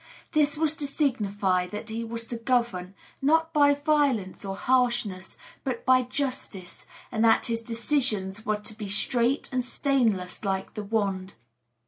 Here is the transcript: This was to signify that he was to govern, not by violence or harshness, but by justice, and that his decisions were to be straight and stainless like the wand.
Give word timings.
This 0.31 0.57
was 0.57 0.73
to 0.77 0.87
signify 0.87 1.67
that 1.67 1.89
he 1.89 2.03
was 2.03 2.25
to 2.25 2.37
govern, 2.37 2.95
not 3.21 3.53
by 3.53 3.75
violence 3.75 4.43
or 4.43 4.55
harshness, 4.55 5.37
but 5.63 5.85
by 5.85 6.01
justice, 6.01 6.87
and 7.11 7.23
that 7.23 7.45
his 7.45 7.61
decisions 7.61 8.43
were 8.43 8.57
to 8.57 8.73
be 8.73 8.89
straight 8.89 9.47
and 9.53 9.63
stainless 9.63 10.43
like 10.43 10.73
the 10.73 10.81
wand. 10.81 11.35